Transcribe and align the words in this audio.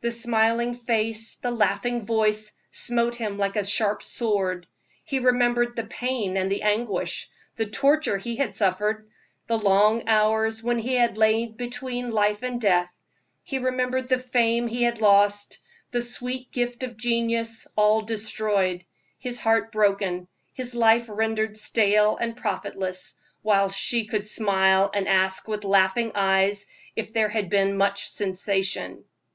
The 0.00 0.10
smiling 0.10 0.72
face, 0.74 1.34
the 1.36 1.50
laughing 1.50 2.06
voice, 2.06 2.52
smote 2.70 3.16
him 3.16 3.36
like 3.36 3.56
a 3.56 3.66
sharp 3.66 4.02
sword. 4.02 4.64
He 5.04 5.18
remembered 5.18 5.76
the 5.76 5.84
pain 5.84 6.38
and 6.38 6.50
the 6.50 6.62
anguish, 6.62 7.28
the 7.56 7.66
torture 7.66 8.16
he 8.16 8.36
had 8.36 8.54
suffered, 8.54 9.02
the 9.48 9.58
long 9.58 10.08
hours 10.08 10.62
when 10.62 10.78
he 10.78 10.94
had 10.94 11.18
lain 11.18 11.56
between 11.56 12.10
life 12.10 12.42
and 12.42 12.58
death; 12.58 12.88
he 13.42 13.58
remembered 13.58 14.08
the 14.08 14.18
fame 14.18 14.66
he 14.66 14.82
had 14.84 14.98
lost, 15.02 15.58
the 15.90 16.00
sweet 16.00 16.50
gift 16.52 16.82
of 16.82 16.96
genius, 16.96 17.68
all 17.76 18.00
destroyed; 18.00 18.82
his 19.18 19.38
heart 19.40 19.72
broken, 19.72 20.26
his 20.54 20.74
life 20.74 21.04
rendered 21.06 21.54
stale 21.58 22.16
and 22.16 22.34
profitless, 22.34 23.12
while 23.42 23.68
she 23.68 24.06
could 24.06 24.26
smile 24.26 24.90
and 24.94 25.06
ask 25.06 25.46
with 25.48 25.64
laughing 25.64 26.12
eyes 26.14 26.66
if 26.96 27.12
there 27.12 27.28
had 27.28 27.50
been 27.50 27.76
much 27.76 28.08
sensation. 28.08 29.04